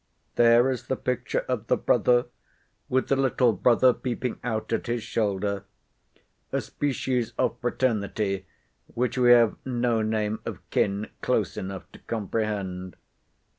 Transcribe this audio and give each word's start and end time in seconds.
There 0.33 0.71
is 0.71 0.87
the 0.87 0.95
picture 0.95 1.45
of 1.47 1.67
the 1.67 1.77
brother, 1.77 2.25
with 2.89 3.07
the 3.09 3.15
little 3.15 3.53
brother 3.53 3.93
peeping 3.93 4.39
out 4.43 4.73
at 4.73 4.87
his 4.87 5.03
shoulder; 5.03 5.65
a 6.51 6.59
species 6.59 7.33
of 7.37 7.59
fraternity, 7.61 8.47
which 8.95 9.15
we 9.19 9.29
have 9.29 9.57
no 9.63 10.01
name 10.01 10.39
of 10.43 10.57
kin 10.71 11.11
close 11.21 11.55
enough 11.55 11.83
to 11.91 11.99
comprehend. 11.99 12.95